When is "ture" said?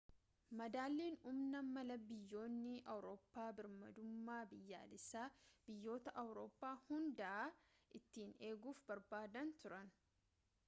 9.65-9.83